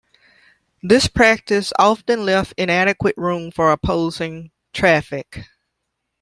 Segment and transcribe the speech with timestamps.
[0.81, 5.45] This practice often left inadequate room for opposing traffic.